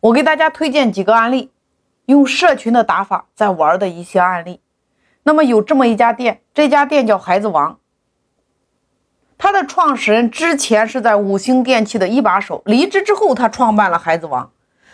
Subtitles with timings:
[0.00, 1.50] 我给大家推荐几个案例，
[2.06, 4.60] 用社群的打法在玩的一些案例。
[5.24, 7.78] 那么有这么一家店，这家店叫孩子王，
[9.36, 14.50] 他的创始人之前是在五星电器的一把手，离职之后他创办了孩子王。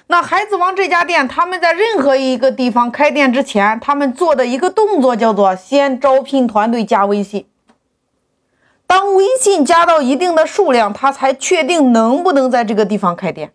[0.07, 7.47] 那孩子王这家店，他们在任何一个地方开店之前，他们做的一个动作叫做先招聘团队加微信。
[8.87, 13.53] 当微信加到一定的数量，他才确定能不能在这个地方开店。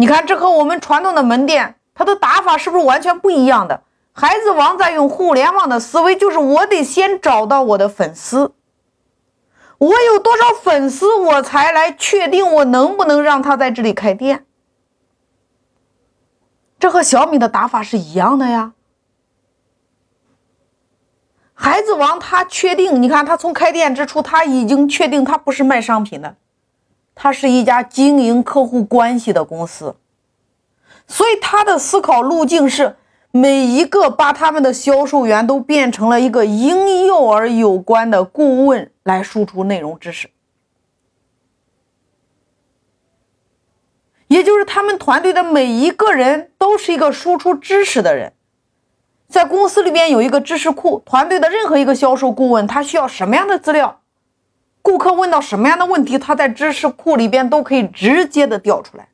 [0.00, 3.82] 你看，这和我们传统的门店，它的打法是不是完全不一样的？
[4.12, 8.54] 孩子王在用互联网的思维，就是我得先找到我的粉丝，
[9.76, 14.46] 我有多少粉丝，我才来确定我能不能让他在这里开店。
[16.78, 18.72] 这和小米的打法是一样的呀。
[21.52, 26.36] 孩子王他确定，你看他从开店之初，他已经确定他不是卖商品的，
[27.22, 29.94] 他是一家经营客户关系的公司，
[31.06, 32.96] 所以他的思考路径是
[33.30, 40.30] 每一个把他们的销售员都变成了一个婴幼儿有关的顾问来输出内容知识。
[44.28, 48.32] 也就是他们团队的每一个人都是一个输出知识的人，
[49.28, 53.99] 在公司里边有一个知识库，团队的任何一个销售顾问，他需要什么样的资料，
[54.82, 59.08] 顾客问到什么样的问题，他在知识库里边都可以直接的调出来。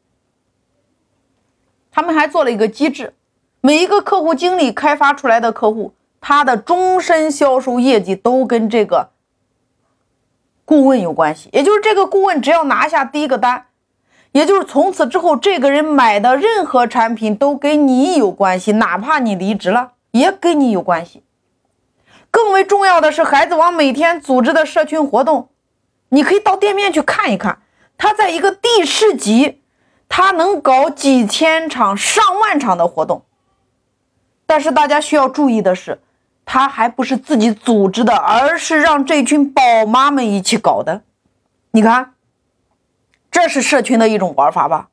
[1.91, 3.15] 他们还做了一个机制，
[3.61, 9.11] 每一个客户经理开发出来的客户，他的终身销售业绩都跟这个
[10.65, 13.67] 顾问有关系，也就是这个顾问只要拿下第一个单。
[14.33, 21.23] 也就是从此之后，这个人买的任何产品都跟你有关系，哪怕你离职了，也跟你有关系。
[22.31, 25.49] 更为重要的是，孩子王每天组织的社群活动，
[26.09, 27.61] 你可以到店面去看一看。
[27.97, 29.63] 他在一个地市级，
[30.09, 33.25] 他能搞几千场、上万场的活动。
[34.47, 36.01] 但是大家需要注意的是，
[36.45, 41.03] 他还不是自己组织的，而是让这群宝妈们一起搞的。
[41.71, 42.13] 你看。
[43.29, 44.89] 这是社群的一种玩法吧？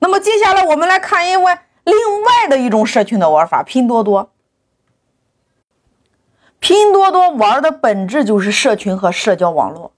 [0.00, 4.32] 那么接下来我们来看一位另外的一种社群的玩法——拼多多。
[6.58, 9.92] 拼多多玩的本质就是社群和社交网络。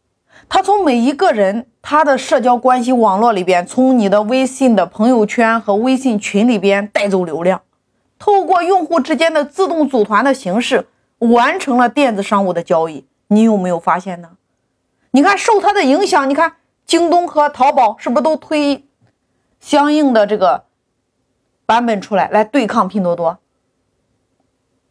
[0.48, 7.62] 它从每一个人他的社交关系网络里边，从你的微信的朋友圈和微信群里边带走流量，
[8.19, 10.88] 透过用户之间的自动组团的形式，
[11.19, 13.06] 完成了电子商务的交易。
[13.28, 14.31] 你有没有发现呢？
[15.10, 16.54] 你看，受它的影响，你看。
[16.87, 18.87] 京东和淘宝是不是都推
[19.60, 20.64] 相应的这个
[21.66, 23.38] 版本出来，来对抗拼多多？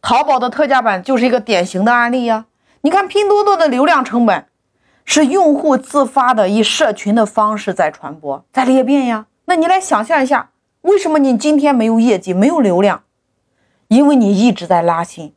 [0.00, 2.46] 淘宝的特价版就是一个典型的案例呀。
[2.82, 4.46] 你看拼多多的流量成本
[5.10, 9.26] 是用户自发的以社群的方式在传播，在裂变呀。
[9.46, 10.50] 那你来想象一下，
[10.82, 13.04] 为什么你今天没有业绩、没有流量？
[13.88, 15.32] 因为你一直在拉新，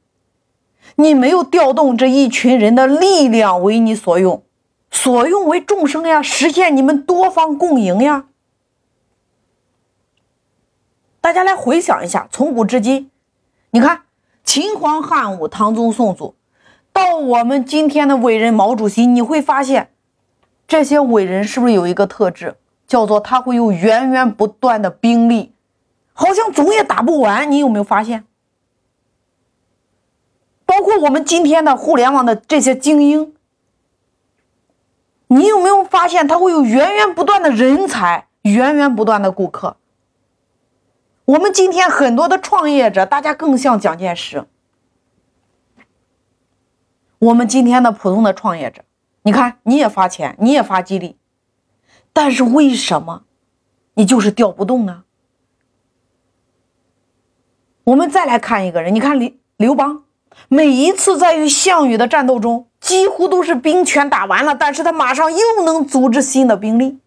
[0.95, 4.43] 你没有调动这一群人的力量为你所用。
[4.91, 8.25] 所用为众生呀，实现你们多方共赢呀！
[11.21, 13.09] 大家来回想一下，从古至今，
[13.69, 14.01] 你看
[14.43, 16.35] 秦皇汉武、唐宗宋祖，
[16.93, 19.91] 到我们今天的伟人毛主席，你会发现，
[20.67, 22.55] 这些伟人是不是有一个特质，
[22.87, 25.53] 叫做他会有源源不断的兵力，
[26.13, 27.49] 好像总也打不完。
[27.51, 28.25] 你有没有发现？
[30.65, 33.33] 包括我们今天的互联网的这些精英。
[35.27, 39.77] 你有没有发现，他会有源源不断的人才，源源不断的顾客？
[41.23, 44.43] 我们今天很多的创业者，大家更像蒋介石。
[47.21, 48.83] 我们今天的普通的创业者，
[49.21, 51.17] 你看，你也发钱，你也发激励，
[52.11, 53.23] 但是为什么
[53.93, 55.03] 你就是调不动呢？
[57.83, 60.03] 我们再来看一个人，你看刘刘邦，
[60.47, 62.67] 每一次在与项羽的战斗中。
[62.79, 66.97] 几乎都是兵权打完了，但是他马上又能组织新的兵力。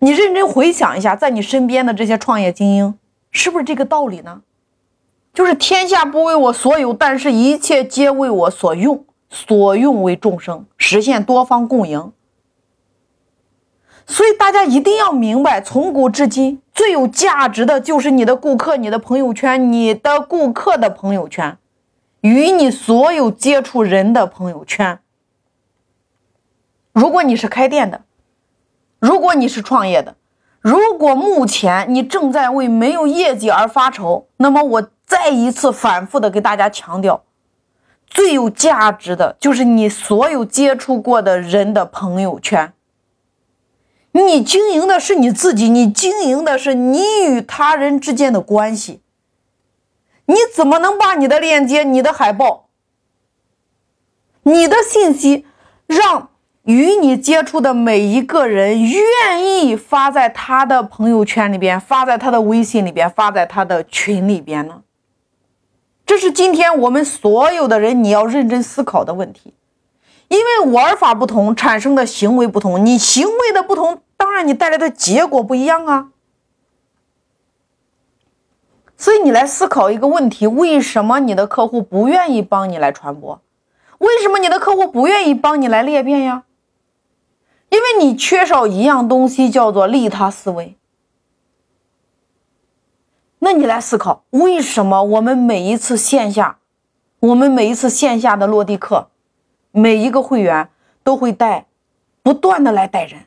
[0.00, 2.98] 你认真回想一下，在你身边的这些创业精英，
[3.30, 4.42] 是不是这个道理呢？
[5.32, 12.12] 就是天下不为我所有，但是一切皆为我所用，所用为众生，实现多方共赢。
[14.06, 21.56] 所以大家一定要明白，从古至今最有价值的就是你的顾客、你的朋友圈、你的顾客的朋友圈。
[22.22, 24.98] 与你所有接触人的朋友圈。
[26.92, 28.02] 如果你是开店的，
[28.98, 30.16] 如果你是创业的，
[30.60, 37.24] 如果目前你正在为没有业绩而发愁，那么我再一次反复的给大家强调，
[38.06, 42.72] 最有价值的就是你所有接触过的人的朋友圈。
[44.12, 49.02] 你经营的是你自己，你经营的是你与他人之间的关系。
[50.26, 52.68] 你怎么能把你的链接、你的海报、
[54.44, 55.44] 你的信息，
[55.88, 56.28] 让
[56.62, 64.82] 与你接触的每一个人愿意发在他的朋友圈里边、发在他的微信里边、发在他的群里边呢？
[66.10, 69.54] 这是今天我们所有的人你要认真思考的问题。
[70.26, 76.08] 因为玩法不同，产生的行为不同，你行为的不同，当然你带来的结果不一样啊。
[78.96, 83.40] 所以你来思考一个问题：为什么你的客户不愿意帮你来传播？
[83.98, 86.42] 为什么你的客户不愿意帮你来裂变呀？
[87.68, 90.76] 因为你缺少一样东西，叫做利他思维。
[93.52, 96.58] 那你来思考，为什么我们每一次线下，
[97.18, 99.08] 我们每一次线下的落地课？
[99.72, 100.68] 每一个会员
[101.02, 101.66] 都会带，
[102.22, 103.22] 不断的来带人，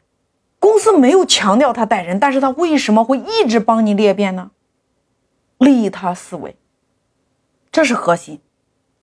[0.60, 4.52] 公司没有强调他带人，但是他为什么会一直帮你裂变呢？
[5.58, 6.56] 利他思维，
[7.70, 8.40] 这是核心。